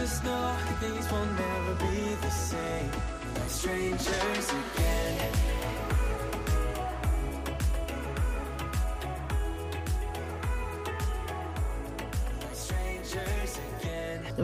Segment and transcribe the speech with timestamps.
[0.00, 2.90] just know things will never be the same.
[3.34, 4.88] Like strangers again.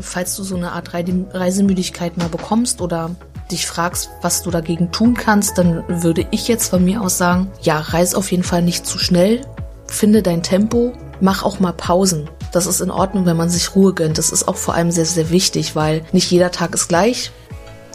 [0.00, 3.14] Falls du so eine Art Reisemüdigkeit mal bekommst oder
[3.52, 7.48] dich fragst, was du dagegen tun kannst, dann würde ich jetzt von mir aus sagen,
[7.62, 9.42] ja, reis auf jeden Fall nicht zu schnell,
[9.86, 12.28] finde dein Tempo, mach auch mal Pausen.
[12.54, 14.16] Das ist in Ordnung, wenn man sich Ruhe gönnt.
[14.16, 17.32] Das ist auch vor allem sehr, sehr wichtig, weil nicht jeder Tag ist gleich.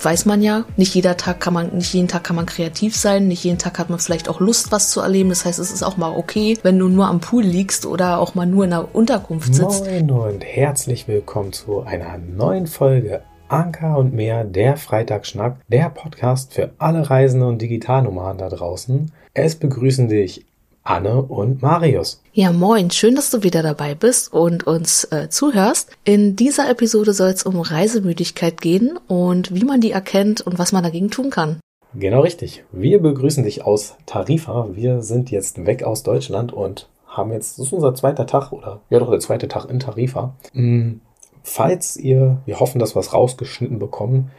[0.03, 0.65] Weiß man ja.
[0.75, 3.29] Nicht jeder Tag kann man, nicht jeden Tag kann man kreativ sein.
[3.29, 5.29] Nicht jeden Tag hat man vielleicht auch Lust, was zu erleben.
[5.29, 8.35] Das heißt, es ist auch mal okay, wenn du nur am Pool liegst oder auch
[8.35, 9.85] mal nur in der Unterkunft sitzt.
[9.85, 16.53] Moin und herzlich willkommen zu einer neuen Folge Anker und mehr, der Freitagsschnack, der Podcast
[16.53, 19.11] für alle Reisende und Digitalnomaden da draußen.
[19.33, 20.45] Es begrüßen dich
[20.83, 22.21] Anne und Marius.
[22.33, 25.91] Ja, moin, schön, dass du wieder dabei bist und uns äh, zuhörst.
[26.03, 30.71] In dieser Episode soll es um Reisemüdigkeit gehen und wie man die erkennt und was
[30.71, 31.59] man dagegen tun kann.
[31.93, 32.63] Genau richtig.
[32.71, 34.69] Wir begrüßen dich aus Tarifa.
[34.73, 38.81] Wir sind jetzt weg aus Deutschland und haben jetzt, das ist unser zweiter Tag oder
[38.89, 40.35] ja doch der zweite Tag in Tarifa.
[40.53, 40.97] Mm,
[41.43, 44.31] Falls ihr, wir hoffen, dass wir es rausgeschnitten bekommen,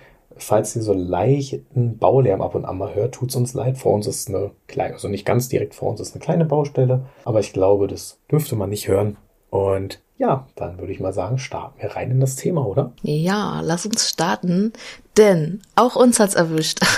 [0.42, 3.78] falls ihr so leichten Baulärm ab und an mal hört, tut's uns leid.
[3.78, 7.06] Vor uns ist eine kleine, also nicht ganz direkt vor uns ist eine kleine Baustelle,
[7.24, 9.16] aber ich glaube, das dürfte man nicht hören.
[9.50, 12.92] Und ja, dann würde ich mal sagen, starten wir rein in das Thema, oder?
[13.02, 14.74] Ja, lass uns starten,
[15.16, 16.80] denn auch uns hat's erwischt.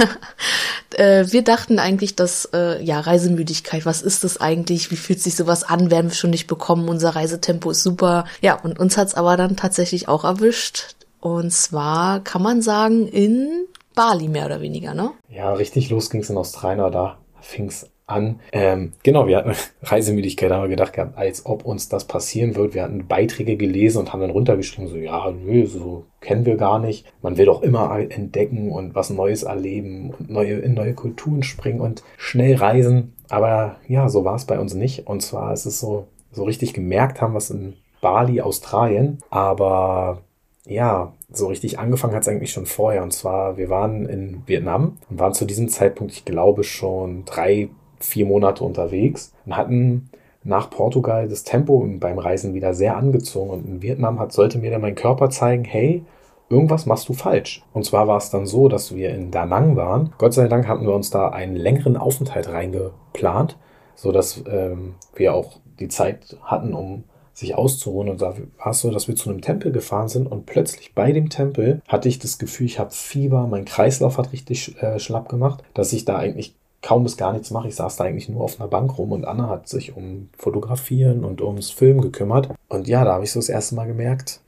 [0.99, 4.91] Äh, wir dachten eigentlich, dass äh, ja Reisemüdigkeit, was ist das eigentlich?
[4.91, 5.91] Wie fühlt sich sowas an?
[5.91, 6.91] Werden wir schon nicht bekommen?
[6.91, 8.27] Unser Reisetempo ist super.
[8.43, 10.95] Ja, und uns hat's aber dann tatsächlich auch erwischt.
[11.23, 15.13] Und zwar kann man sagen in Bali mehr oder weniger, ne?
[15.31, 18.41] Ja, richtig los ging's in Australien, da fing's an.
[18.51, 19.53] Ähm, genau, wir hatten
[19.85, 22.75] Reisemüdigkeit, haben wir gedacht gehabt, als ob uns das passieren wird.
[22.75, 26.81] Wir hatten Beiträge gelesen und haben dann runtergeschrieben, so, ja, nö, so kennen wir gar
[26.81, 27.07] nicht.
[27.23, 31.81] Man will doch immer entdecken und was Neues erleben und neue, in neue Kulturen springen
[31.81, 33.15] und schnell reisen.
[33.29, 35.07] Aber ja, so war es bei uns nicht.
[35.07, 39.19] Und zwar ist es so, so richtig gemerkt haben, was in Bali, Australien.
[39.31, 40.23] Aber
[40.67, 43.03] ja, so richtig angefangen hat es eigentlich schon vorher.
[43.03, 47.69] Und zwar, wir waren in Vietnam und waren zu diesem Zeitpunkt, ich glaube, schon drei,
[47.99, 50.11] vier Monate unterwegs und hatten
[50.45, 53.51] nach Portugal das Tempo beim Reisen wieder sehr angezogen.
[53.51, 56.05] Und in Vietnam hat, sollte mir dann mein Körper zeigen, hey,
[56.49, 57.65] irgendwas machst du falsch.
[57.73, 60.13] Und zwar war es dann so, dass wir in Da Nang waren.
[60.19, 63.57] Gott sei Dank hatten wir uns da einen längeren Aufenthalt reingeplant,
[63.95, 67.05] sodass ähm, wir auch die Zeit hatten, um
[67.35, 68.09] sich auszuruhen.
[68.09, 71.13] Und da war es so, dass wir zu einem Tempel gefahren sind und plötzlich bei
[71.13, 75.29] dem Tempel hatte ich das Gefühl, ich habe Fieber, mein Kreislauf hat richtig äh, schlapp
[75.29, 77.69] gemacht, dass ich da eigentlich kaum bis gar nichts mache.
[77.69, 81.25] Ich saß da eigentlich nur auf einer Bank rum und Anna hat sich um Fotografieren
[81.25, 82.51] und ums Film gekümmert.
[82.69, 84.41] Und ja, da habe ich so das erste Mal gemerkt,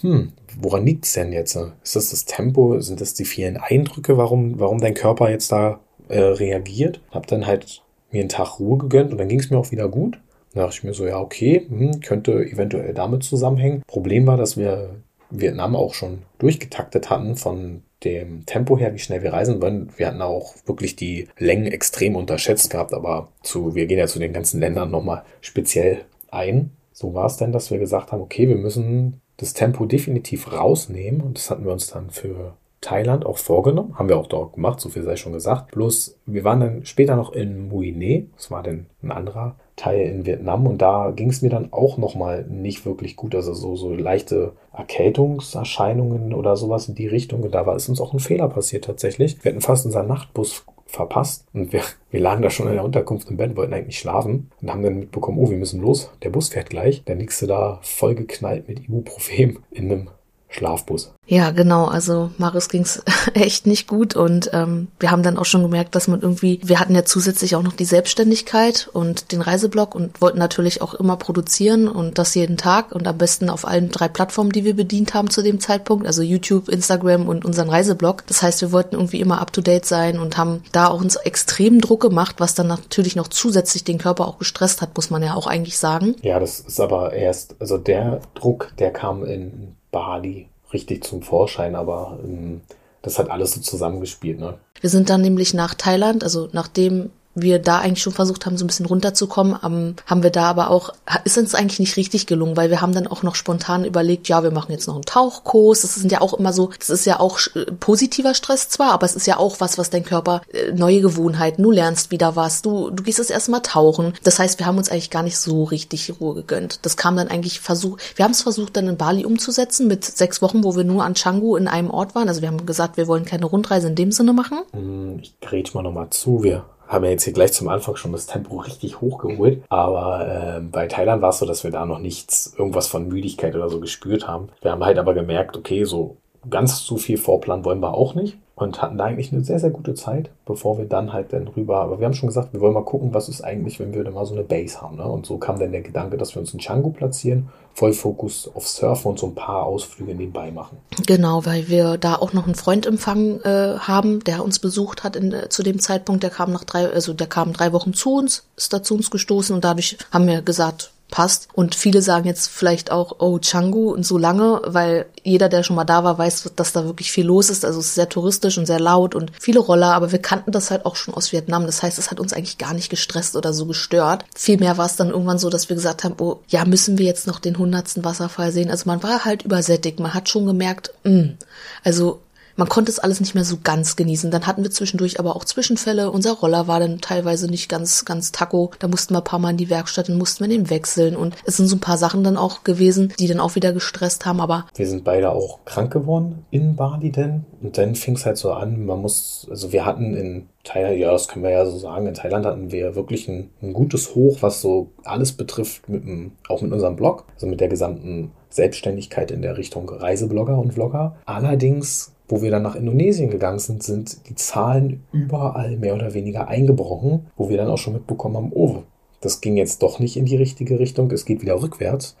[0.00, 1.56] hm, woran liegt's denn jetzt?
[1.56, 2.80] Ist das das Tempo?
[2.80, 7.00] Sind das die vielen Eindrücke, warum, warum dein Körper jetzt da äh, reagiert?
[7.10, 9.88] Hab dann halt mir einen Tag Ruhe gegönnt und dann ging es mir auch wieder
[9.88, 10.18] gut.
[10.54, 13.82] Da dachte ich mir so, ja, okay, hm, könnte eventuell damit zusammenhängen.
[13.86, 14.96] Problem war, dass wir
[15.30, 19.90] Vietnam auch schon durchgetaktet hatten von dem Tempo her, wie schnell wir reisen wollen.
[19.96, 24.20] Wir hatten auch wirklich die Längen extrem unterschätzt gehabt, aber zu, wir gehen ja zu
[24.20, 26.70] den ganzen Ländern nochmal speziell ein.
[26.92, 31.20] So war es denn, dass wir gesagt haben, okay, wir müssen das Tempo definitiv rausnehmen
[31.20, 34.80] und das hatten wir uns dann für Thailand auch vorgenommen, haben wir auch dort gemacht,
[34.80, 35.72] so viel sei schon gesagt.
[35.72, 40.00] Bloß wir waren dann später noch in Mui Ne, das war dann ein anderer Teil
[40.00, 43.76] in Vietnam und da ging es mir dann auch nochmal nicht wirklich gut, also so,
[43.76, 47.42] so leichte Erkältungserscheinungen oder sowas in die Richtung.
[47.42, 49.42] Und da war es uns auch ein Fehler passiert tatsächlich.
[49.42, 53.30] Wir hatten fast unseren Nachtbus verpasst und wir, wir lagen da schon in der Unterkunft
[53.30, 56.48] im Bett, wollten eigentlich schlafen und haben dann mitbekommen, oh, wir müssen los, der Bus
[56.48, 57.02] fährt gleich.
[57.06, 60.10] Liegst du da vollgeknallt mit Ibuprofen in einem
[60.48, 61.12] Schlafbus.
[61.26, 61.84] Ja, genau.
[61.84, 63.02] Also Marius ging's
[63.34, 66.80] echt nicht gut und ähm, wir haben dann auch schon gemerkt, dass man irgendwie, wir
[66.80, 71.16] hatten ja zusätzlich auch noch die Selbstständigkeit und den Reiseblog und wollten natürlich auch immer
[71.16, 75.12] produzieren und das jeden Tag und am besten auf allen drei Plattformen, die wir bedient
[75.12, 78.26] haben zu dem Zeitpunkt, also YouTube, Instagram und unseren Reiseblog.
[78.26, 81.16] Das heißt, wir wollten irgendwie immer up to date sein und haben da auch uns
[81.16, 85.22] extrem Druck gemacht, was dann natürlich noch zusätzlich den Körper auch gestresst hat, muss man
[85.22, 86.16] ja auch eigentlich sagen.
[86.22, 91.74] Ja, das ist aber erst, also der Druck, der kam in Bali richtig zum Vorschein,
[91.74, 92.60] aber ähm,
[93.02, 94.38] das hat alles so zusammengespielt.
[94.38, 94.58] Ne?
[94.80, 97.10] Wir sind dann nämlich nach Thailand, also nachdem
[97.42, 100.70] wir da eigentlich schon versucht haben, so ein bisschen runterzukommen, um, haben wir da aber
[100.70, 100.92] auch,
[101.24, 104.42] ist uns eigentlich nicht richtig gelungen, weil wir haben dann auch noch spontan überlegt, ja,
[104.42, 105.82] wir machen jetzt noch einen Tauchkurs.
[105.82, 109.06] Das sind ja auch immer so, das ist ja auch äh, positiver Stress zwar, aber
[109.06, 112.62] es ist ja auch was, was dein Körper, äh, neue Gewohnheiten, du lernst wieder was,
[112.62, 114.14] du, du gehst das erstmal tauchen.
[114.22, 116.80] Das heißt, wir haben uns eigentlich gar nicht so richtig Ruhe gegönnt.
[116.82, 120.42] Das kam dann eigentlich versucht, wir haben es versucht dann in Bali umzusetzen mit sechs
[120.42, 122.28] Wochen, wo wir nur an Canggu in einem Ort waren.
[122.28, 124.58] Also wir haben gesagt, wir wollen keine Rundreise in dem Sinne machen.
[124.72, 126.42] Hm, ich grätsch mal nochmal zu.
[126.42, 129.62] Wir haben ja jetzt hier gleich zum Anfang schon das Tempo richtig hochgeholt.
[129.68, 133.54] Aber äh, bei Thailand war es so, dass wir da noch nichts, irgendwas von Müdigkeit
[133.54, 134.48] oder so gespürt haben.
[134.62, 136.16] Wir haben halt aber gemerkt, okay, so
[136.50, 139.70] ganz zu viel Vorplan wollen wir auch nicht und hatten da eigentlich eine sehr, sehr
[139.70, 142.74] gute Zeit, bevor wir dann halt dann rüber, aber wir haben schon gesagt, wir wollen
[142.74, 144.96] mal gucken, was ist eigentlich, wenn wir da mal so eine Base haben.
[144.96, 145.04] Ne?
[145.04, 148.66] Und so kam dann der Gedanke, dass wir uns in Canggu platzieren, voll Fokus auf
[148.66, 150.78] Surfen und so ein paar Ausflüge nebenbei machen.
[151.06, 155.14] Genau, weil wir da auch noch einen Freund empfangen äh, haben, der uns besucht hat
[155.14, 158.14] in, äh, zu dem Zeitpunkt, der kam nach drei, also der kam drei Wochen zu
[158.14, 161.48] uns, ist da zu uns gestoßen und dadurch haben wir gesagt, passt.
[161.52, 165.76] Und viele sagen jetzt vielleicht auch, oh, Canggu und so lange, weil jeder, der schon
[165.76, 167.64] mal da war, weiß, dass da wirklich viel los ist.
[167.64, 170.70] Also es ist sehr touristisch und sehr laut und viele Roller, aber wir kannten das
[170.70, 171.66] halt auch schon aus Vietnam.
[171.66, 174.24] Das heißt, es hat uns eigentlich gar nicht gestresst oder so gestört.
[174.34, 177.26] Vielmehr war es dann irgendwann so, dass wir gesagt haben, oh, ja, müssen wir jetzt
[177.26, 178.70] noch den hundertsten Wasserfall sehen?
[178.70, 180.00] Also man war halt übersättigt.
[180.00, 181.38] Man hat schon gemerkt, mh, mm,
[181.84, 182.20] also
[182.58, 184.32] man konnte es alles nicht mehr so ganz genießen.
[184.32, 186.10] Dann hatten wir zwischendurch aber auch Zwischenfälle.
[186.10, 188.72] Unser Roller war dann teilweise nicht ganz, ganz taco.
[188.80, 191.14] Da mussten wir ein paar Mal in die Werkstatt und mussten wir den wechseln.
[191.14, 194.26] Und es sind so ein paar Sachen dann auch gewesen, die dann auch wieder gestresst
[194.26, 194.40] haben.
[194.40, 197.44] Aber wir sind beide auch krank geworden in Bali denn.
[197.62, 201.12] Und dann fing es halt so an, man muss, also wir hatten in Thailand, ja,
[201.12, 204.38] das können wir ja so sagen, in Thailand hatten wir wirklich ein, ein gutes Hoch,
[204.40, 209.30] was so alles betrifft, mit dem, auch mit unserem Blog, also mit der gesamten Selbstständigkeit
[209.30, 211.16] in der Richtung Reiseblogger und Vlogger.
[211.24, 216.48] Allerdings wo wir dann nach Indonesien gegangen sind, sind die Zahlen überall mehr oder weniger
[216.48, 218.82] eingebrochen, wo wir dann auch schon mitbekommen haben, oh,
[219.20, 222.16] das ging jetzt doch nicht in die richtige Richtung, es geht wieder rückwärts.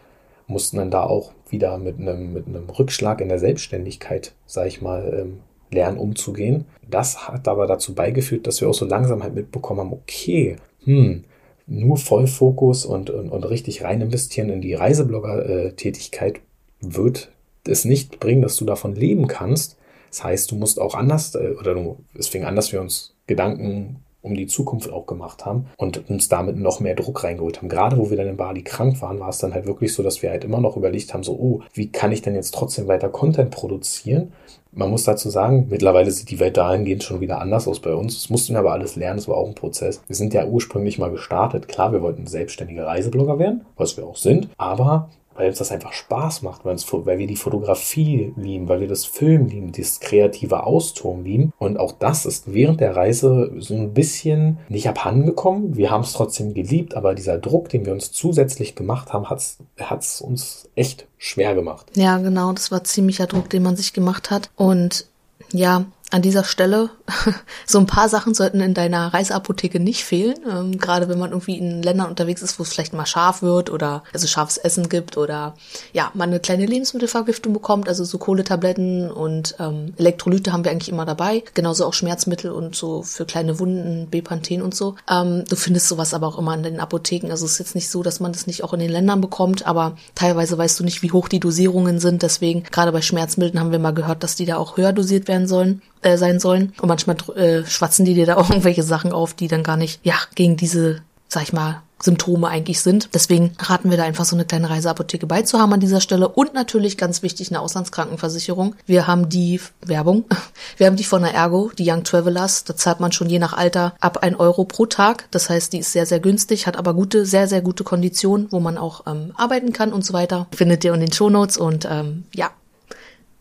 [0.46, 4.80] Mussten dann da auch wieder mit einem, mit einem Rückschlag in der Selbstständigkeit, sag ich
[4.80, 5.40] mal, ähm,
[5.70, 6.64] lernen umzugehen.
[6.88, 11.24] Das hat aber dazu beigeführt, dass wir auch so langsam halt mitbekommen haben, okay, hm,
[11.66, 16.40] nur Vollfokus und, und, und richtig rein investieren in die Reiseblogger-Tätigkeit
[16.80, 17.30] wird
[17.66, 19.76] es nicht bringen, dass du davon leben kannst,
[20.08, 23.14] das heißt, du musst auch anders, äh, oder du, es fing an, dass wir uns
[23.26, 27.68] Gedanken um die Zukunft auch gemacht haben und uns damit noch mehr Druck reingeholt haben.
[27.68, 30.22] Gerade wo wir dann in Bali krank waren, war es dann halt wirklich so, dass
[30.22, 33.08] wir halt immer noch überlegt haben, so, oh, wie kann ich denn jetzt trotzdem weiter
[33.08, 34.32] Content produzieren?
[34.72, 38.14] Man muss dazu sagen, mittlerweile sieht die Welt dahingehend schon wieder anders aus bei uns.
[38.14, 40.02] Das mussten wir aber alles lernen, es war auch ein Prozess.
[40.06, 41.68] Wir sind ja ursprünglich mal gestartet.
[41.68, 45.08] Klar, wir wollten selbstständige Reiseblogger werden, was wir auch sind, aber
[45.38, 48.88] weil uns das einfach Spaß macht, weil, uns, weil wir die Fotografie lieben, weil wir
[48.88, 51.52] das Film lieben, das kreative Auston lieben.
[51.58, 55.76] Und auch das ist während der Reise so ein bisschen nicht abhandengekommen.
[55.76, 60.00] Wir haben es trotzdem geliebt, aber dieser Druck, den wir uns zusätzlich gemacht haben, hat
[60.00, 61.86] es uns echt schwer gemacht.
[61.94, 64.50] Ja, genau, das war ziemlicher Druck, den man sich gemacht hat.
[64.56, 65.06] Und
[65.52, 66.90] ja, an dieser Stelle,
[67.66, 70.36] so ein paar Sachen sollten in deiner Reiseapotheke nicht fehlen.
[70.50, 73.70] Ähm, gerade wenn man irgendwie in Ländern unterwegs ist, wo es vielleicht mal scharf wird
[73.70, 75.54] oder also scharfes Essen gibt oder
[75.92, 80.88] ja, man eine kleine Lebensmittelvergiftung bekommt, also so Kohletabletten und ähm, Elektrolyte haben wir eigentlich
[80.88, 81.44] immer dabei.
[81.54, 84.94] Genauso auch Schmerzmittel und so für kleine Wunden, Bepanthen und so.
[85.10, 87.30] Ähm, du findest sowas aber auch immer in den Apotheken.
[87.30, 89.66] Also es ist jetzt nicht so, dass man das nicht auch in den Ländern bekommt,
[89.66, 92.22] aber teilweise weißt du nicht, wie hoch die Dosierungen sind.
[92.22, 95.46] Deswegen, gerade bei Schmerzmitteln haben wir mal gehört, dass die da auch höher dosiert werden
[95.46, 96.72] sollen äh, sein sollen.
[96.80, 100.00] Und manchmal äh, schwatzen die dir da auch irgendwelche Sachen auf, die dann gar nicht,
[100.04, 103.10] ja, gegen diese, sag ich mal, Symptome eigentlich sind.
[103.12, 106.28] Deswegen raten wir da einfach so eine kleine Reiseapotheke beizuhaben an dieser Stelle.
[106.28, 108.76] Und natürlich ganz wichtig eine Auslandskrankenversicherung.
[108.86, 110.24] Wir haben die Werbung.
[110.76, 112.64] Wir haben die von der Ergo, die Young Travelers.
[112.64, 115.26] Da zahlt man schon je nach Alter ab ein Euro pro Tag.
[115.30, 118.60] Das heißt, die ist sehr, sehr günstig, hat aber gute, sehr, sehr gute Konditionen, wo
[118.60, 120.46] man auch ähm, arbeiten kann und so weiter.
[120.54, 122.50] Findet ihr in den Shownotes und ähm, ja,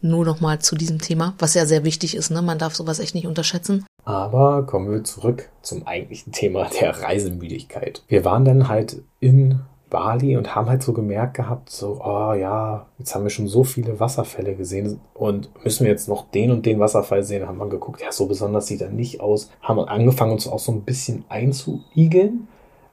[0.01, 2.29] nur nochmal zu diesem Thema, was ja sehr wichtig ist.
[2.29, 2.41] Ne?
[2.41, 3.85] Man darf sowas echt nicht unterschätzen.
[4.05, 8.03] Aber kommen wir zurück zum eigentlichen Thema der Reisemüdigkeit.
[8.07, 12.87] Wir waren dann halt in Bali und haben halt so gemerkt gehabt, so, oh ja,
[12.99, 16.65] jetzt haben wir schon so viele Wasserfälle gesehen und müssen wir jetzt noch den und
[16.65, 17.47] den Wasserfall sehen.
[17.47, 19.49] Haben wir geguckt, ja, so besonders sieht er nicht aus.
[19.61, 22.47] Haben angefangen, uns auch so ein bisschen einzuigeln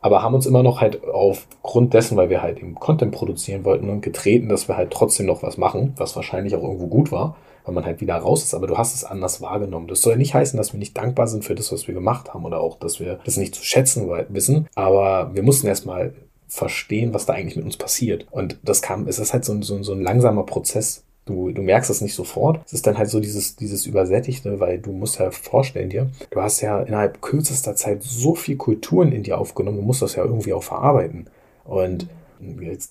[0.04, 3.88] aber haben uns immer noch halt aufgrund dessen, weil wir halt eben Content produzieren wollten
[3.88, 7.37] und getreten, dass wir halt trotzdem noch was machen, was wahrscheinlich auch irgendwo gut war,
[7.64, 9.88] weil man halt wieder raus ist, aber du hast es anders wahrgenommen.
[9.88, 12.34] Das soll ja nicht heißen, dass wir nicht dankbar sind für das, was wir gemacht
[12.34, 16.12] haben oder auch, dass wir das nicht zu schätzen wissen, aber wir mussten erstmal
[16.49, 18.26] verstehen, was da eigentlich mit uns passiert.
[18.30, 21.90] Und das kam, es ist halt so, so, so ein langsamer Prozess, Du, du merkst
[21.90, 22.61] es nicht sofort.
[22.66, 26.40] Es ist dann halt so dieses, dieses Übersättigte, weil du musst ja vorstellen dir, du
[26.40, 30.25] hast ja innerhalb kürzester Zeit so viel Kulturen in dir aufgenommen, du musst das ja
[30.25, 31.26] irgendwie auch verarbeiten.
[31.64, 32.09] Und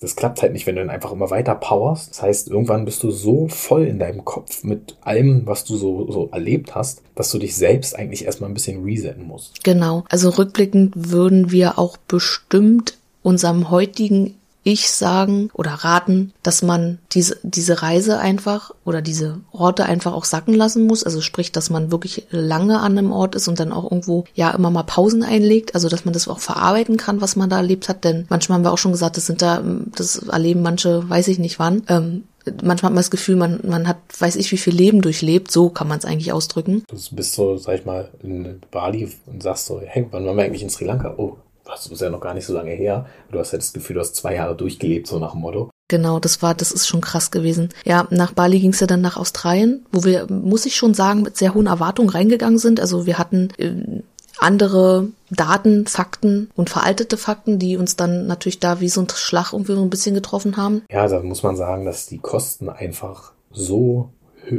[0.00, 2.10] das klappt halt nicht, wenn du dann einfach immer weiter powerst.
[2.10, 6.10] Das heißt, irgendwann bist du so voll in deinem Kopf mit allem, was du so,
[6.10, 9.62] so erlebt hast, dass du dich selbst eigentlich erstmal ein bisschen resetten musst.
[9.62, 10.04] Genau.
[10.08, 17.36] Also rückblickend würden wir auch bestimmt unserem heutigen ich sagen oder raten, dass man diese,
[17.42, 21.04] diese Reise einfach oder diese Orte einfach auch sacken lassen muss.
[21.04, 24.50] Also sprich, dass man wirklich lange an einem Ort ist und dann auch irgendwo ja
[24.50, 25.74] immer mal Pausen einlegt.
[25.74, 28.04] Also dass man das auch verarbeiten kann, was man da erlebt hat.
[28.04, 29.62] Denn manchmal haben wir auch schon gesagt, das sind da,
[29.94, 31.82] das erleben manche, weiß ich nicht wann.
[31.88, 32.24] Ähm,
[32.62, 35.50] manchmal hat man das Gefühl, man, man hat, weiß ich, wie viel Leben durchlebt.
[35.50, 36.84] So kann man es eigentlich ausdrücken.
[36.88, 40.44] Du bist so, sag ich mal, in Bali und sagst so, hey, wann waren wir
[40.44, 41.14] eigentlich in Sri Lanka?
[41.18, 43.06] Oh, das ist ja noch gar nicht so lange her.
[43.30, 45.70] Du hast ja das Gefühl, du hast zwei Jahre durchgelebt, so nach dem Motto.
[45.88, 47.68] Genau, das war, das ist schon krass gewesen.
[47.84, 51.22] Ja, nach Bali ging es ja dann nach Australien, wo wir, muss ich schon sagen,
[51.22, 52.80] mit sehr hohen Erwartungen reingegangen sind.
[52.80, 54.02] Also wir hatten äh,
[54.38, 59.52] andere Daten, Fakten und veraltete Fakten, die uns dann natürlich da wie so ein Schlag
[59.52, 60.82] irgendwie so ein bisschen getroffen haben.
[60.90, 64.10] Ja, da muss man sagen, dass die Kosten einfach so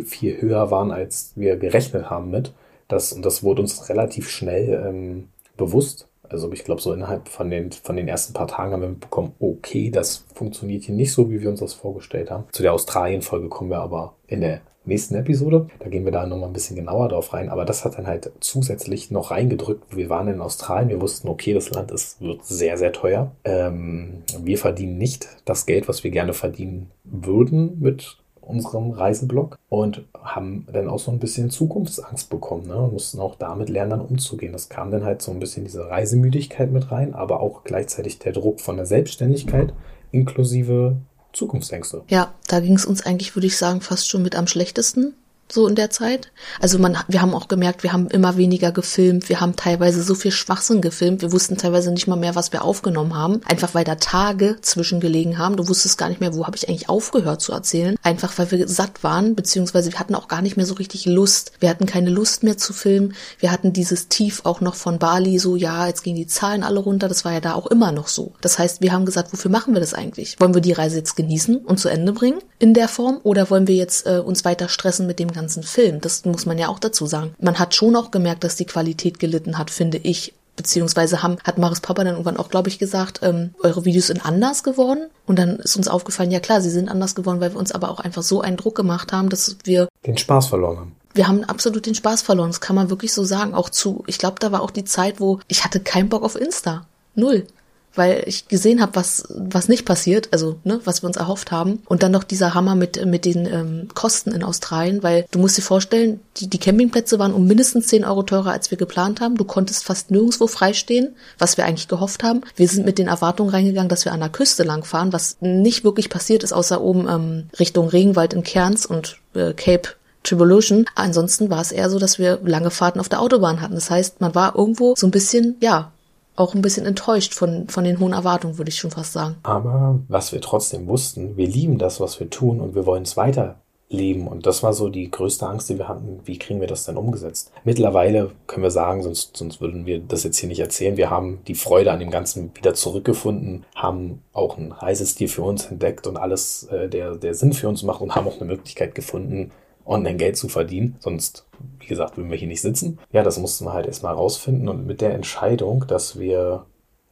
[0.05, 2.53] viel höher waren, als wir gerechnet haben mit.
[2.88, 6.07] Das, und das wurde uns relativ schnell ähm, bewusst.
[6.29, 9.34] Also ich glaube, so innerhalb von den, von den ersten paar Tagen haben wir mitbekommen,
[9.39, 12.46] okay, das funktioniert hier nicht so, wie wir uns das vorgestellt haben.
[12.51, 15.67] Zu der Australien-Folge kommen wir aber in der nächsten Episode.
[15.79, 17.50] Da gehen wir da nochmal ein bisschen genauer drauf rein.
[17.50, 19.96] Aber das hat dann halt zusätzlich noch reingedrückt.
[19.96, 23.32] Wir waren in Australien, wir wussten, okay, das Land ist, wird sehr, sehr teuer.
[23.44, 30.04] Ähm, wir verdienen nicht das Geld, was wir gerne verdienen würden mit unserem Reiseblog und
[30.24, 32.78] haben dann auch so ein bisschen Zukunftsangst bekommen ne?
[32.78, 34.54] und mussten auch damit lernen, dann umzugehen.
[34.54, 38.34] Das kam dann halt so ein bisschen diese Reisemüdigkeit mit rein, aber auch gleichzeitig der
[38.34, 39.74] Druck von der Selbstständigkeit
[40.12, 40.98] inklusive
[41.34, 42.04] Zukunftsängste.
[42.08, 45.14] Ja, da ging es uns eigentlich, würde ich sagen, fast schon mit am schlechtesten
[45.52, 46.32] so in der Zeit.
[46.60, 50.16] Also man, wir haben auch gemerkt, wir haben immer weniger gefilmt, wir haben teilweise so
[50.16, 53.84] viel Schwachsinn gefilmt, wir wussten teilweise nicht mal mehr, was wir aufgenommen haben, einfach weil
[53.84, 55.56] da Tage zwischengelegen haben.
[55.56, 58.68] Du wusstest gar nicht mehr, wo habe ich eigentlich aufgehört zu erzählen, einfach weil wir
[58.68, 61.52] satt waren, beziehungsweise wir hatten auch gar nicht mehr so richtig Lust.
[61.60, 63.14] Wir hatten keine Lust mehr zu filmen.
[63.40, 66.80] Wir hatten dieses Tief auch noch von Bali, so ja, jetzt gehen die Zahlen alle
[66.80, 67.08] runter.
[67.08, 68.34] Das war ja da auch immer noch so.
[68.42, 70.40] Das heißt, wir haben gesagt, wofür machen wir das eigentlich?
[70.40, 73.68] Wollen wir die Reise jetzt genießen und zu Ende bringen in der Form oder wollen
[73.68, 76.01] wir jetzt äh, uns weiter stressen mit dem ganzen Film.
[76.01, 77.36] Das muss man ja auch dazu sagen.
[77.39, 80.34] Man hat schon auch gemerkt, dass die Qualität gelitten hat, finde ich.
[80.56, 84.25] Beziehungsweise haben, hat Maris Papa dann irgendwann auch, glaube ich, gesagt, ähm, eure Videos sind
[84.25, 85.10] anders geworden.
[85.25, 87.92] Und dann ist uns aufgefallen, ja klar, sie sind anders geworden, weil wir uns aber
[87.92, 91.46] auch einfach so einen Druck gemacht haben, dass wir den Spaß verloren haben wir haben
[91.46, 92.50] absolut den Spaß verloren.
[92.50, 93.54] Das kann man wirklich so sagen.
[93.54, 96.36] Auch zu, ich glaube, da war auch die Zeit, wo ich hatte keinen Bock auf
[96.36, 96.86] Insta.
[97.15, 97.48] Null
[97.96, 101.82] weil ich gesehen habe, was was nicht passiert, also ne, was wir uns erhofft haben.
[101.86, 105.58] Und dann noch dieser Hammer mit mit den ähm, Kosten in Australien, weil du musst
[105.58, 109.36] dir vorstellen, die, die Campingplätze waren um mindestens 10 Euro teurer, als wir geplant haben.
[109.36, 112.42] Du konntest fast nirgendwo freistehen, was wir eigentlich gehofft haben.
[112.56, 116.10] Wir sind mit den Erwartungen reingegangen, dass wir an der Küste langfahren, was nicht wirklich
[116.10, 119.90] passiert ist, außer oben ähm, Richtung Regenwald in Cairns und äh, Cape
[120.25, 120.86] Tribulation.
[120.96, 123.75] Ansonsten war es eher so, dass wir lange Fahrten auf der Autobahn hatten.
[123.75, 125.92] Das heißt, man war irgendwo so ein bisschen, ja,
[126.36, 129.38] auch ein bisschen enttäuscht von, von den hohen Erwartungen, würde ich schon fast sagen.
[129.44, 133.15] Aber was wir trotzdem wussten, wir lieben das, was wir tun und wir wollen es
[133.15, 134.27] weiterleben.
[134.27, 136.20] Und das war so die größte Angst, die wir hatten.
[136.25, 137.51] Wie kriegen wir das denn umgesetzt?
[137.63, 140.98] Mittlerweile können wir sagen, sonst, sonst würden wir das jetzt hier nicht erzählen.
[140.98, 145.65] Wir haben die Freude an dem Ganzen wieder zurückgefunden, haben auch einen Reisestil für uns
[145.65, 148.96] entdeckt und alles, äh, der, der Sinn für uns macht und haben auch eine Möglichkeit
[148.96, 149.51] gefunden,
[149.86, 150.98] online Geld zu verdienen.
[151.00, 151.46] Sonst,
[151.80, 153.00] wie gesagt, würden wir hier nicht sitzen.
[153.12, 154.70] Ja, das mussten wir halt erstmal rausfinden.
[154.70, 156.65] Und mit der Entscheidung, dass wir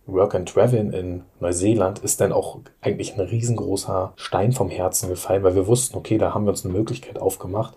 [0.05, 5.43] Work and Travel in Neuseeland ist dann auch eigentlich ein riesengroßer Stein vom Herzen gefallen,
[5.43, 7.75] weil wir wussten, okay, da haben wir uns eine Möglichkeit aufgemacht,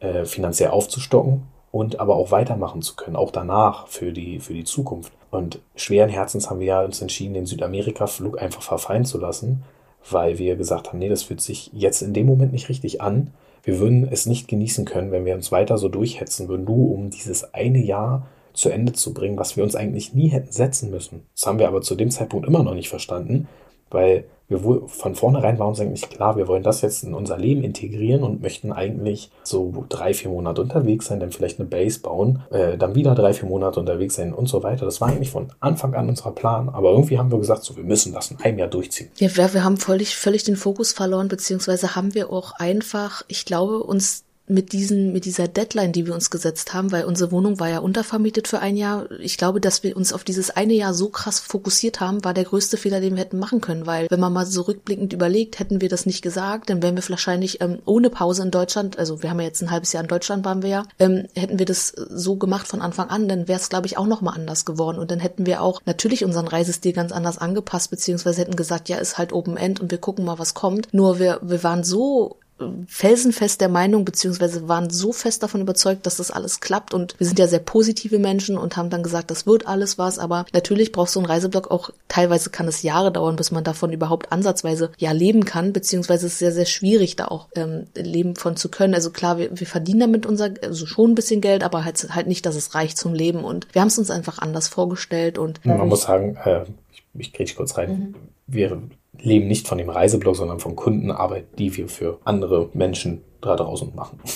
[0.00, 4.64] äh, finanziell aufzustocken und aber auch weitermachen zu können, auch danach für die, für die
[4.64, 5.12] Zukunft.
[5.30, 9.62] Und schweren Herzens haben wir ja uns entschieden, den Südamerika-Flug einfach verfallen zu lassen,
[10.10, 13.32] weil wir gesagt haben, nee, das fühlt sich jetzt in dem Moment nicht richtig an
[13.62, 17.10] wir würden es nicht genießen können, wenn wir uns weiter so durchhetzen würden, nur um
[17.10, 21.22] dieses eine Jahr zu Ende zu bringen, was wir uns eigentlich nie hätten setzen müssen.
[21.34, 23.46] Das haben wir aber zu dem Zeitpunkt immer noch nicht verstanden,
[23.90, 27.62] weil wir von vornherein war uns eigentlich klar, wir wollen das jetzt in unser Leben
[27.62, 32.42] integrieren und möchten eigentlich so drei, vier Monate unterwegs sein, dann vielleicht eine Base bauen,
[32.50, 34.86] äh, dann wieder drei, vier Monate unterwegs sein und so weiter.
[34.86, 37.84] Das war eigentlich von Anfang an unser Plan, aber irgendwie haben wir gesagt, so wir
[37.84, 39.10] müssen das in einem Jahr durchziehen.
[39.16, 43.44] Ja, wir, wir haben völlig, völlig den Fokus verloren, beziehungsweise haben wir auch einfach, ich
[43.44, 47.60] glaube, uns mit diesen, mit dieser Deadline, die wir uns gesetzt haben, weil unsere Wohnung
[47.60, 49.10] war ja untervermietet für ein Jahr.
[49.20, 52.44] Ich glaube, dass wir uns auf dieses eine Jahr so krass fokussiert haben, war der
[52.44, 55.80] größte Fehler, den wir hätten machen können, weil wenn man mal so rückblickend überlegt, hätten
[55.80, 59.30] wir das nicht gesagt, dann wären wir wahrscheinlich ähm, ohne Pause in Deutschland, also wir
[59.30, 61.88] haben ja jetzt ein halbes Jahr in Deutschland waren wir ja, ähm, hätten wir das
[61.88, 64.98] so gemacht von Anfang an, dann wäre es, glaube ich, auch nochmal anders geworden.
[64.98, 68.98] Und dann hätten wir auch natürlich unseren Reisestil ganz anders angepasst, beziehungsweise hätten gesagt, ja,
[68.98, 70.92] ist halt Open End und wir gucken mal, was kommt.
[70.92, 72.38] Nur wir, wir waren so
[72.86, 76.94] felsenfest der Meinung, beziehungsweise waren so fest davon überzeugt, dass das alles klappt.
[76.94, 80.18] Und wir sind ja sehr positive Menschen und haben dann gesagt, das wird alles was,
[80.18, 83.92] aber natürlich braucht so ein Reiseblock auch, teilweise kann es Jahre dauern, bis man davon
[83.92, 88.36] überhaupt ansatzweise ja leben kann, beziehungsweise es ist sehr, sehr schwierig, da auch ähm, leben
[88.36, 88.94] von zu können.
[88.94, 92.26] Also klar, wir, wir verdienen damit unser, also schon ein bisschen Geld, aber halt, halt
[92.26, 93.44] nicht, dass es reicht zum Leben.
[93.44, 97.32] Und wir haben es uns einfach anders vorgestellt und Man muss sagen, äh, ich, ich
[97.32, 98.14] kriege kurz rein, mhm.
[98.46, 98.82] wir
[99.18, 103.94] leben nicht von dem Reiseblog, sondern von Kundenarbeit, die wir für andere Menschen da draußen
[103.94, 104.20] machen.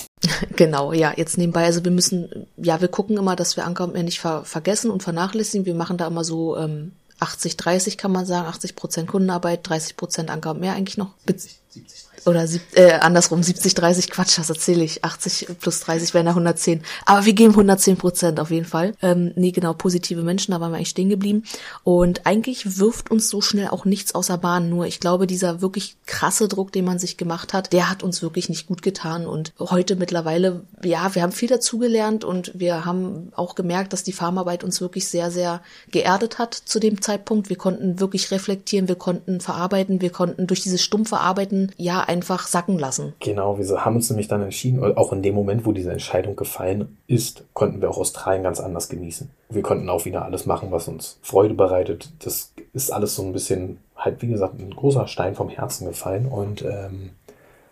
[0.55, 4.19] Genau, ja, jetzt nebenbei, also wir müssen, ja, wir gucken immer, dass wir Anker nicht
[4.19, 5.65] ver vergessen und vernachlässigen.
[5.65, 9.97] Wir machen da immer so ähm, 80, 30 kann man sagen, 80 Prozent Kundenarbeit, 30
[9.97, 11.13] Prozent Anker mehr eigentlich noch.
[11.27, 15.03] 70, 70 oder sieb, äh, andersrum 70, 30, Quatsch, das erzähle ich.
[15.03, 16.81] 80 plus 30 wären ja 110.
[17.05, 18.93] Aber wir geben 110 Prozent auf jeden Fall.
[19.01, 21.43] Ähm, nee, genau, positive Menschen, da waren wir eigentlich stehen geblieben.
[21.83, 24.69] Und eigentlich wirft uns so schnell auch nichts außer Bahn.
[24.69, 28.21] Nur ich glaube, dieser wirklich krasse Druck, den man sich gemacht hat, der hat uns
[28.21, 29.25] wirklich nicht gut getan.
[29.25, 34.13] Und heute mittlerweile, ja, wir haben viel dazugelernt und wir haben auch gemerkt, dass die
[34.13, 35.61] Farmarbeit uns wirklich sehr, sehr
[35.91, 37.49] geerdet hat zu dem Zeitpunkt.
[37.49, 42.47] Wir konnten wirklich reflektieren, wir konnten verarbeiten, wir konnten durch dieses stumpfe Arbeiten, ja, einfach
[42.47, 43.13] sacken lassen.
[43.19, 46.97] Genau, wir haben uns nämlich dann entschieden, auch in dem Moment, wo diese Entscheidung gefallen
[47.07, 49.29] ist, konnten wir auch Australien ganz anders genießen.
[49.49, 52.11] Wir konnten auch wieder alles machen, was uns Freude bereitet.
[52.19, 56.25] Das ist alles so ein bisschen, halt wie gesagt, ein großer Stein vom Herzen gefallen.
[56.25, 57.11] Und ähm,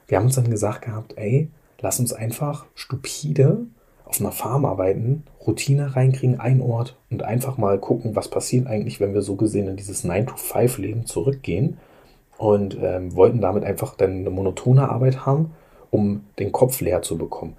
[0.07, 3.65] wir haben uns dann gesagt gehabt, ey, lass uns einfach stupide
[4.05, 9.00] auf einer Farm arbeiten, Routine reinkriegen, ein Ort und einfach mal gucken, was passiert eigentlich,
[9.00, 11.77] wenn wir so gesehen in dieses 9-to-5-Leben zurückgehen
[12.41, 15.53] und ähm, wollten damit einfach dann eine monotone Arbeit haben,
[15.91, 17.55] um den Kopf leer zu bekommen.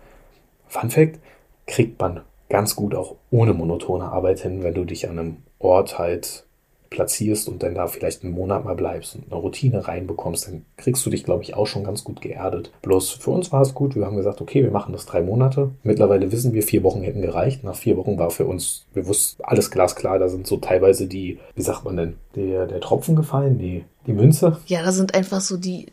[0.67, 1.21] Fun Fact,
[1.67, 6.01] kriegt man ganz gut auch ohne monotone Arbeit hin, wenn du dich an einem Ort
[6.01, 6.47] halt
[6.93, 11.05] platzierst und dann da vielleicht einen Monat mal bleibst und eine Routine reinbekommst, dann kriegst
[11.05, 12.71] du dich, glaube ich, auch schon ganz gut geerdet.
[12.83, 13.97] Bloß für uns war es gut.
[13.97, 15.71] Wir haben gesagt, okay, wir machen das drei Monate.
[15.83, 17.65] Mittlerweile wissen wir, vier Wochen hätten gereicht.
[17.65, 20.19] Nach vier Wochen war für uns, wir wussten alles glasklar.
[20.19, 24.13] Da sind so teilweise die, wie sagt man denn, der, der Tropfen gefallen, die, die
[24.13, 24.59] Münze.
[24.67, 25.87] Ja, da sind einfach so die,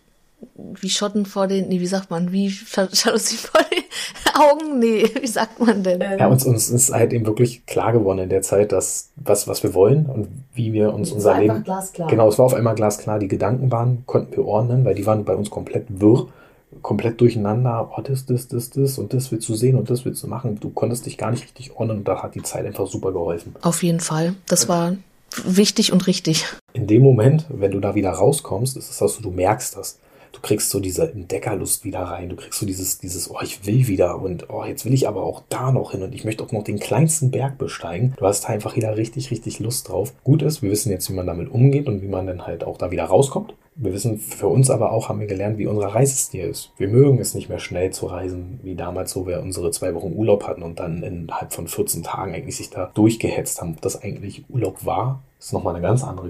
[0.56, 3.84] wie Schotten vor den, nee, wie sagt man, wie Jalousie vor den
[4.36, 4.80] Augen?
[4.80, 6.02] Nee, wie sagt man denn?
[6.02, 9.64] Ja, uns, uns ist halt eben wirklich klar geworden in der Zeit, dass was, was
[9.64, 11.64] wir wollen und wie wir uns es unser war Leben.
[11.64, 12.10] Glasklar.
[12.10, 13.20] Genau, es war auf einmal glasklar.
[13.20, 16.28] Die Gedanken waren, konnten wir ordnen, weil die waren bei uns komplett wirr,
[16.82, 17.92] komplett durcheinander.
[17.96, 20.60] Oh, das, das, das, das und das willst du sehen und das willst du machen.
[20.60, 23.56] Du konntest dich gar nicht richtig ordnen und da hat die Zeit einfach super geholfen.
[23.62, 24.36] Auf jeden Fall.
[24.48, 24.96] Das war
[25.44, 26.46] wichtig und richtig.
[26.74, 30.00] In dem Moment, wenn du da wieder rauskommst, ist es so, du merkst das
[30.32, 32.30] du kriegst so diese Entdeckerlust wieder rein.
[32.30, 35.24] Du kriegst so dieses, dieses, oh, ich will wieder und oh, jetzt will ich aber
[35.24, 38.14] auch da noch hin und ich möchte auch noch den kleinsten Berg besteigen.
[38.18, 40.14] Du hast einfach wieder richtig, richtig Lust drauf.
[40.24, 42.78] Gut ist, wir wissen jetzt, wie man damit umgeht und wie man dann halt auch
[42.78, 43.54] da wieder rauskommt.
[43.82, 46.74] Wir wissen für uns aber auch, haben wir gelernt, wie unser Reisestil ist.
[46.78, 50.12] Wir mögen es nicht mehr schnell zu reisen, wie damals, wo wir unsere zwei Wochen
[50.14, 53.76] Urlaub hatten und dann innerhalb von 14 Tagen eigentlich sich da durchgehetzt haben.
[53.76, 56.30] Ob das eigentlich Urlaub war, ist nochmal eine ganz andere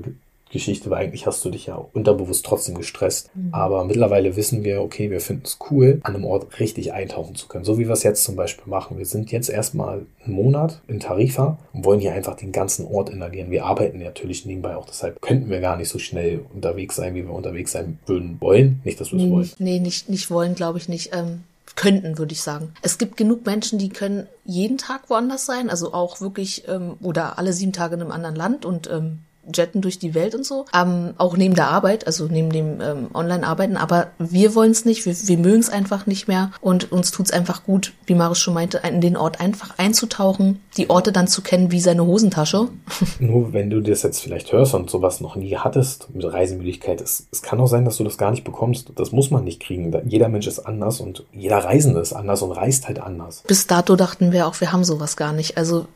[0.52, 3.30] Geschichte, weil eigentlich hast du dich ja unterbewusst trotzdem gestresst.
[3.36, 3.54] Mhm.
[3.54, 7.48] Aber mittlerweile wissen wir, okay, wir finden es cool, an einem Ort richtig eintauchen zu
[7.48, 7.66] können.
[7.66, 8.98] So wie wir es jetzt zum Beispiel machen.
[8.98, 13.10] Wir sind jetzt erstmal einen Monat in Tarifa und wollen hier einfach den ganzen Ort
[13.10, 13.52] inhalieren.
[13.52, 17.24] Wir arbeiten natürlich nebenbei auch, deshalb könnten wir gar nicht so schnell unterwegs sein, wie
[17.24, 18.82] wir unterwegs sein würden wollen.
[18.84, 19.52] Nicht, dass wir es nee, wollen.
[19.60, 21.12] Nee, nicht, nicht wollen, glaube ich nicht.
[21.14, 21.44] Ähm
[21.76, 22.74] könnten, würde ich sagen.
[22.82, 27.38] Es gibt genug Menschen, die können jeden Tag woanders sein, also auch wirklich ähm, oder
[27.38, 29.20] alle sieben Tage in einem anderen Land und ähm,
[29.54, 30.66] jetten durch die Welt und so.
[30.76, 33.78] Ähm, auch neben der Arbeit, also neben dem ähm, Online-Arbeiten.
[33.78, 36.52] Aber wir wollen es nicht, wir, wir mögen es einfach nicht mehr.
[36.62, 40.60] Und uns tut es einfach gut, wie Marius schon meinte, in den Ort einfach einzutauchen,
[40.78, 42.68] die Orte dann zu kennen wie seine Hosentasche.
[43.20, 47.28] Nur wenn du das jetzt vielleicht hörst und sowas noch nie hattest mit Reisemüdigkeit, es,
[47.32, 48.92] es kann auch sein, dass du das gar nicht bekommst.
[48.96, 49.94] Das muss man nicht kriegen.
[50.08, 53.44] Jeder Mensch ist anders und jeder Reisende ist anders und reist halt anders.
[53.48, 55.58] Bis dato dachten wir auch, wir haben sowas gar nicht.
[55.58, 55.88] Also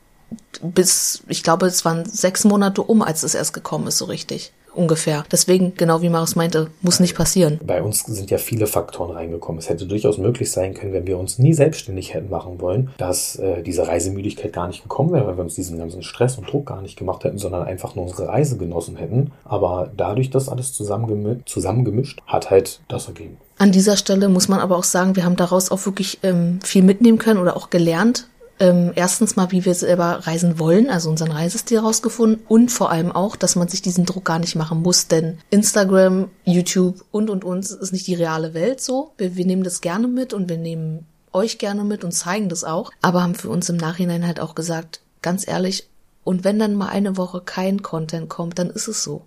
[0.62, 4.54] bis, ich glaube, es waren sechs Monate um, als es erst gekommen ist, so richtig.
[4.76, 5.24] Ungefähr.
[5.32, 7.60] Deswegen, genau wie Marius meinte, muss nicht passieren.
[7.64, 9.60] Bei uns sind ja viele Faktoren reingekommen.
[9.60, 13.36] Es hätte durchaus möglich sein können, wenn wir uns nie selbstständig hätten machen wollen, dass
[13.36, 16.66] äh, diese Reisemüdigkeit gar nicht gekommen wäre, weil wir uns diesen ganzen Stress und Druck
[16.66, 19.32] gar nicht gemacht hätten, sondern einfach nur unsere Reise genossen hätten.
[19.46, 23.38] Aber dadurch, dass alles zusammengemischt, zusammengemischt hat halt das ergeben.
[23.60, 26.82] An dieser Stelle muss man aber auch sagen, wir haben daraus auch wirklich ähm, viel
[26.82, 28.28] mitnehmen können oder auch gelernt.
[28.60, 33.12] Ähm, erstens mal, wie wir selber reisen wollen, also unseren Reisestil rausgefunden und vor allem
[33.12, 37.44] auch, dass man sich diesen Druck gar nicht machen muss, denn Instagram, YouTube und und
[37.44, 39.14] uns ist nicht die reale Welt so.
[39.18, 42.64] Wir, wir nehmen das gerne mit und wir nehmen euch gerne mit und zeigen das
[42.64, 45.90] auch, aber haben für uns im Nachhinein halt auch gesagt, ganz ehrlich,
[46.24, 49.26] und wenn dann mal eine Woche kein Content kommt, dann ist es so.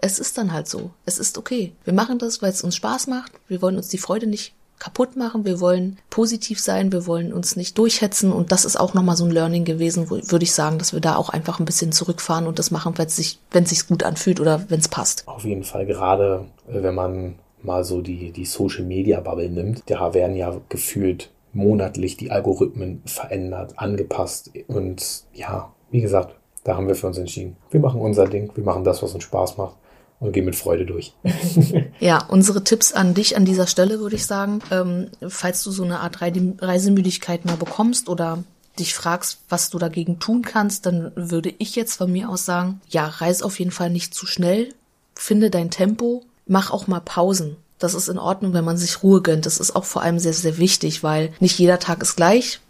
[0.00, 0.92] Es ist dann halt so.
[1.04, 1.74] Es ist okay.
[1.84, 3.32] Wir machen das, weil es uns Spaß macht.
[3.48, 5.44] Wir wollen uns die Freude nicht kaputt machen.
[5.44, 6.92] Wir wollen positiv sein.
[6.92, 8.32] Wir wollen uns nicht durchhetzen.
[8.32, 11.00] Und das ist auch nochmal so ein Learning gewesen, wo, würde ich sagen, dass wir
[11.00, 13.86] da auch einfach ein bisschen zurückfahren und das machen, wenn es sich, wenn es sich
[13.86, 15.26] gut anfühlt oder wenn es passt.
[15.26, 19.82] Auf jeden Fall, gerade äh, wenn man mal so die, die Social Media Bubble nimmt,
[19.86, 26.86] da werden ja gefühlt monatlich die Algorithmen verändert, angepasst und ja, wie gesagt, da haben
[26.86, 27.56] wir für uns entschieden.
[27.70, 29.74] Wir machen unser Ding, wir machen das, was uns Spaß macht
[30.20, 31.12] und gehen mit Freude durch.
[32.00, 35.84] ja, unsere Tipps an dich an dieser Stelle würde ich sagen, ähm, falls du so
[35.84, 38.42] eine Art Reisemüdigkeit mal bekommst oder
[38.78, 42.80] dich fragst, was du dagegen tun kannst, dann würde ich jetzt von mir aus sagen,
[42.88, 44.72] ja, reis auf jeden Fall nicht zu schnell,
[45.14, 47.56] finde dein Tempo, mach auch mal Pausen.
[47.78, 49.46] Das ist in Ordnung, wenn man sich Ruhe gönnt.
[49.46, 52.60] Das ist auch vor allem sehr, sehr wichtig, weil nicht jeder Tag ist gleich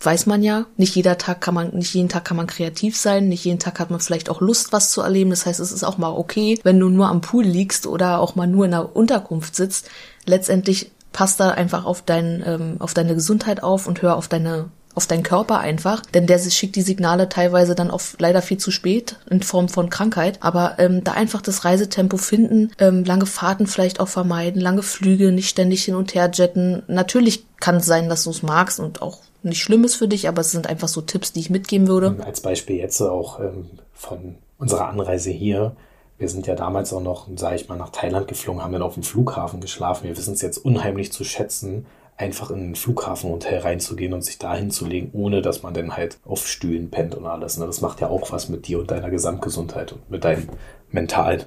[0.00, 0.66] weiß man ja.
[0.76, 3.28] Nicht jeder Tag kann man, nicht jeden Tag kann man kreativ sein.
[3.28, 5.30] Nicht jeden Tag hat man vielleicht auch Lust, was zu erleben.
[5.30, 8.34] Das heißt, es ist auch mal okay, wenn du nur am Pool liegst oder auch
[8.34, 9.88] mal nur in einer Unterkunft sitzt.
[10.24, 14.70] Letztendlich passt da einfach auf dein, ähm, auf deine Gesundheit auf und hör auf deine
[14.96, 18.70] auf deinen Körper einfach, denn der schickt die Signale teilweise dann auch leider viel zu
[18.70, 20.38] spät in Form von Krankheit.
[20.40, 25.32] Aber ähm, da einfach das Reisetempo finden, ähm, lange Fahrten vielleicht auch vermeiden, lange Flüge,
[25.32, 26.82] nicht ständig hin und her jetten.
[26.86, 30.28] Natürlich kann es sein, dass du es magst und auch nicht schlimm ist für dich,
[30.28, 32.16] aber es sind einfach so Tipps, die ich mitgeben würde.
[32.24, 35.76] Als Beispiel jetzt auch ähm, von unserer Anreise hier.
[36.18, 38.94] Wir sind ja damals auch noch, sage ich mal, nach Thailand geflogen, haben dann auf
[38.94, 40.04] dem Flughafen geschlafen.
[40.04, 44.54] Wir wissen es jetzt unheimlich zu schätzen, einfach in ein Flughafenhotel reinzugehen und sich da
[44.54, 47.58] hinzulegen, ohne dass man dann halt auf Stühlen pennt und alles.
[47.58, 47.66] Ne?
[47.66, 50.48] Das macht ja auch was mit dir und deiner Gesamtgesundheit und mit deinem
[50.90, 51.44] mentalen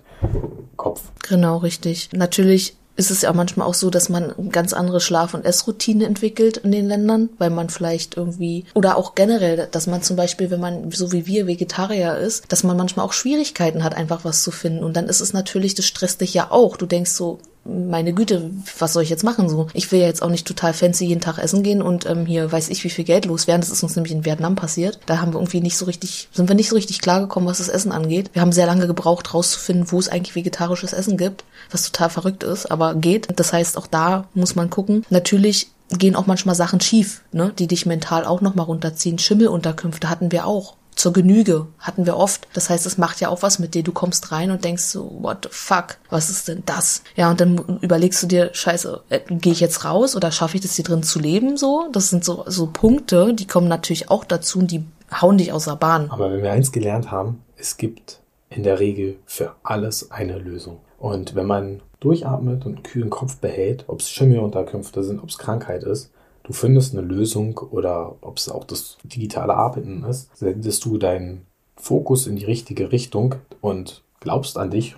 [0.75, 1.01] Kopf.
[1.27, 2.09] Genau, richtig.
[2.13, 6.57] Natürlich ist es ja manchmal auch so, dass man ganz andere Schlaf- und Essroutine entwickelt
[6.57, 10.59] in den Ländern, weil man vielleicht irgendwie, oder auch generell, dass man zum Beispiel, wenn
[10.59, 14.51] man so wie wir Vegetarier ist, dass man manchmal auch Schwierigkeiten hat, einfach was zu
[14.51, 14.83] finden.
[14.83, 16.75] Und dann ist es natürlich, das stresst dich ja auch.
[16.75, 19.67] Du denkst so, meine Güte, was soll ich jetzt machen so?
[19.73, 22.51] Ich will ja jetzt auch nicht total fancy jeden Tag essen gehen und ähm, hier
[22.51, 23.62] weiß ich, wie viel Geld loswerden.
[23.62, 24.99] Das ist uns nämlich in Vietnam passiert.
[25.05, 27.69] Da haben wir irgendwie nicht so richtig, sind wir nicht so richtig klargekommen, was das
[27.69, 28.32] Essen angeht.
[28.34, 32.43] Wir haben sehr lange gebraucht, rauszufinden, wo es eigentlich vegetarisches Essen gibt, was total verrückt
[32.43, 33.27] ist, aber geht.
[33.39, 35.05] Das heißt, auch da muss man gucken.
[35.10, 39.17] Natürlich gehen auch manchmal Sachen schief, ne, die dich mental auch nochmal runterziehen.
[39.17, 42.47] Schimmelunterkünfte hatten wir auch zur Genüge hatten wir oft.
[42.53, 43.83] Das heißt, es macht ja auch was mit dir.
[43.83, 47.03] Du kommst rein und denkst so, what the fuck, was ist denn das?
[47.15, 50.62] Ja, und dann überlegst du dir, scheiße, äh, gehe ich jetzt raus oder schaffe ich
[50.62, 51.88] das hier drin zu leben so?
[51.93, 55.65] Das sind so, so Punkte, die kommen natürlich auch dazu und die hauen dich aus
[55.65, 56.12] der Bahn.
[56.12, 60.79] Aber wenn wir eins gelernt haben, es gibt in der Regel für alles eine Lösung.
[60.97, 65.38] Und wenn man durchatmet und einen kühlen Kopf behält, ob es Schimmelunterkünfte sind, ob es
[65.38, 66.12] Krankheit ist,
[66.49, 71.45] du findest eine Lösung oder ob es auch das digitale Arbeiten ist, sendest du deinen
[71.77, 74.95] Fokus in die richtige Richtung und glaubst an dich,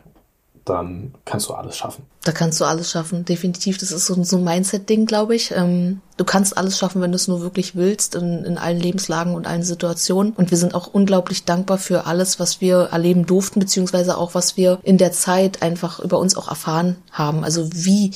[0.63, 2.05] dann kannst du alles schaffen.
[2.23, 3.79] Da kannst du alles schaffen, definitiv.
[3.79, 5.51] Das ist so, ein Mindset-Ding, glaube ich.
[5.51, 9.35] Ähm, du kannst alles schaffen, wenn du es nur wirklich willst, in, in allen Lebenslagen
[9.35, 10.31] und allen Situationen.
[10.31, 14.55] Und wir sind auch unglaublich dankbar für alles, was wir erleben durften, beziehungsweise auch, was
[14.55, 17.43] wir in der Zeit einfach über uns auch erfahren haben.
[17.43, 18.11] Also wie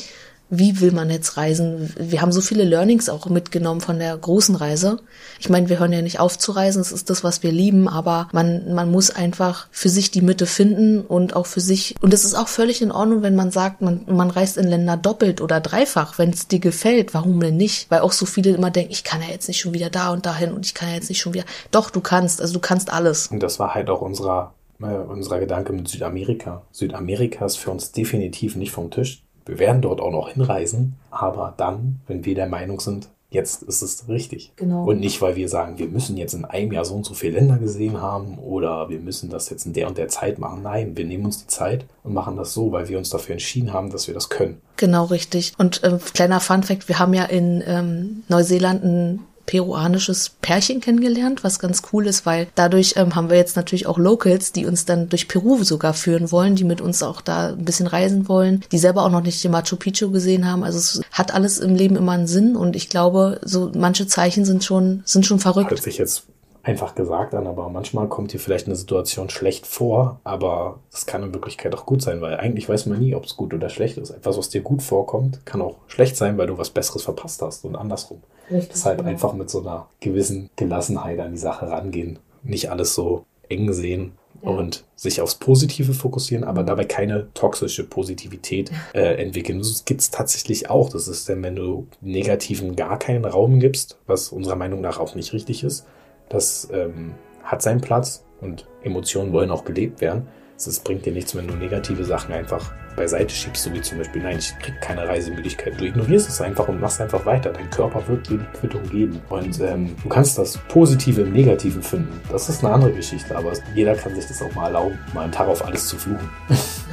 [0.57, 1.93] wie will man jetzt reisen?
[1.97, 4.99] Wir haben so viele Learnings auch mitgenommen von der großen Reise.
[5.39, 7.87] Ich meine, wir hören ja nicht auf zu reisen, es ist das, was wir lieben,
[7.87, 12.13] aber man, man muss einfach für sich die Mitte finden und auch für sich, und
[12.13, 15.41] es ist auch völlig in Ordnung, wenn man sagt, man, man reist in Länder doppelt
[15.41, 17.89] oder dreifach, wenn es dir gefällt, warum denn nicht?
[17.91, 20.25] Weil auch so viele immer denken, ich kann ja jetzt nicht schon wieder da und
[20.25, 21.45] dahin und ich kann ja jetzt nicht schon wieder.
[21.71, 23.27] Doch, du kannst, also du kannst alles.
[23.27, 26.63] Und das war halt auch unserer, äh, unserer Gedanke mit Südamerika.
[26.71, 31.53] Südamerika ist für uns definitiv nicht vom Tisch wir werden dort auch noch hinreisen, aber
[31.57, 34.53] dann, wenn wir der Meinung sind, jetzt ist es richtig.
[34.55, 34.85] Genau.
[34.85, 37.33] Und nicht, weil wir sagen, wir müssen jetzt in einem Jahr so und so viele
[37.33, 40.63] Länder gesehen haben oder wir müssen das jetzt in der und der Zeit machen.
[40.63, 43.73] Nein, wir nehmen uns die Zeit und machen das so, weil wir uns dafür entschieden
[43.73, 44.61] haben, dass wir das können.
[44.77, 45.53] Genau, richtig.
[45.57, 51.43] Und äh, kleiner Fun Fact, wir haben ja in ähm, Neuseeland ein peruanisches Pärchen kennengelernt,
[51.43, 54.85] was ganz cool ist, weil dadurch ähm, haben wir jetzt natürlich auch Locals, die uns
[54.85, 58.63] dann durch Peru sogar führen wollen, die mit uns auch da ein bisschen reisen wollen,
[58.71, 60.63] die selber auch noch nicht den Machu Picchu gesehen haben.
[60.63, 64.45] Also es hat alles im Leben immer einen Sinn und ich glaube, so manche Zeichen
[64.45, 65.71] sind schon, sind schon verrückt.
[65.71, 66.23] Hört sich jetzt
[66.65, 71.21] einfach gesagt an, aber manchmal kommt dir vielleicht eine Situation schlecht vor, aber es kann
[71.21, 73.97] in Wirklichkeit auch gut sein, weil eigentlich weiß man nie, ob es gut oder schlecht
[73.97, 74.09] ist.
[74.09, 77.65] Etwas, was dir gut vorkommt, kann auch schlecht sein, weil du was Besseres verpasst hast
[77.65, 78.21] und andersrum.
[78.49, 79.09] Richtig, Deshalb genau.
[79.09, 82.17] einfach mit so einer gewissen Gelassenheit an die Sache rangehen.
[82.43, 84.49] Nicht alles so eng sehen Ja.
[84.49, 89.59] und sich aufs Positive fokussieren, aber dabei keine toxische Positivität äh, entwickeln.
[89.59, 90.89] Das gibt es tatsächlich auch.
[90.89, 95.13] Das ist dann, wenn du Negativen gar keinen Raum gibst, was unserer Meinung nach auch
[95.13, 95.85] nicht richtig ist.
[96.29, 100.27] Das ähm, hat seinen Platz und Emotionen wollen auch gelebt werden.
[100.57, 104.21] Es bringt dir nichts, wenn du negative Sachen einfach beiseite schiebst, so wie zum Beispiel,
[104.21, 105.79] nein, ich krieg keine Reisemüdigkeit.
[105.79, 107.51] Du ignorierst es einfach und machst einfach weiter.
[107.51, 109.21] Dein Körper wird dir die Quittung geben.
[109.29, 112.19] Und ähm, du kannst das Positive im Negativen finden.
[112.31, 115.31] Das ist eine andere Geschichte, aber jeder kann sich das auch mal erlauben, mal einen
[115.31, 116.29] Tag auf alles zu fluchen.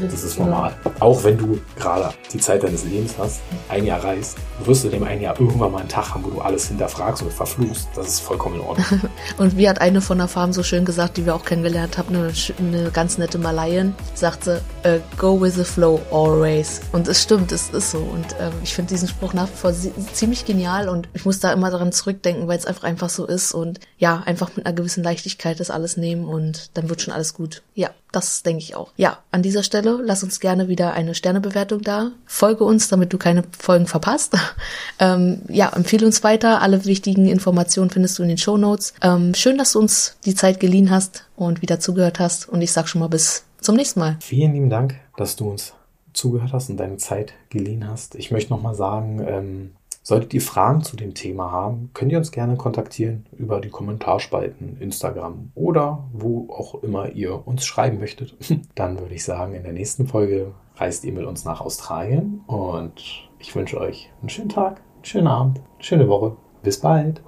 [0.00, 0.72] Das ist normal.
[1.00, 4.94] Auch wenn du gerade die Zeit deines Lebens hast, ein Jahr reist, wirst du in
[4.94, 7.88] dem einen Jahr irgendwann mal einen Tag haben, wo du alles hinterfragst und verfluchst.
[7.94, 9.00] Das ist vollkommen in Ordnung.
[9.38, 12.14] Und wie hat eine von der Farm so schön gesagt, die wir auch kennengelernt haben,
[12.14, 16.81] eine, eine ganz nette Malayan, sagte, äh, go with the flow always.
[16.92, 17.98] Und es stimmt, es ist so.
[17.98, 19.72] Und ähm, ich finde diesen Spruch nach wie vor
[20.12, 23.52] ziemlich genial und ich muss da immer daran zurückdenken, weil es einfach einfach so ist
[23.52, 27.35] und ja, einfach mit einer gewissen Leichtigkeit das alles nehmen und dann wird schon alles
[27.35, 27.62] gut.
[27.74, 28.92] Ja, das denke ich auch.
[28.96, 32.12] Ja, an dieser Stelle lass uns gerne wieder eine Sternebewertung da.
[32.26, 34.35] Folge uns, damit du keine Folgen verpasst.
[34.98, 36.61] ähm, ja, empfehle uns weiter.
[36.61, 38.94] Alle wichtigen Informationen findest du in den Show Notes.
[39.02, 42.48] Ähm, schön, dass du uns die Zeit geliehen hast und wieder zugehört hast.
[42.48, 44.16] Und ich sag schon mal bis zum nächsten Mal.
[44.20, 45.72] Vielen lieben Dank, dass du uns
[46.12, 48.14] zugehört hast und deine Zeit geliehen hast.
[48.14, 49.70] Ich möchte nochmal sagen, ähm,
[50.03, 54.79] solltet ihr Fragen zu dem Thema haben, könnt ihr uns gerne kontaktieren über die Kommentarspalten,
[54.81, 58.37] Instagram oder wo auch immer ihr uns schreiben möchtet.
[58.75, 63.29] Dann würde ich sagen, in der nächsten Folge reist ihr mit uns nach Australien und
[63.38, 66.37] ich wünsche euch einen schönen Tag, einen schönen Abend, eine schöne Woche.
[66.62, 67.20] Bis bald.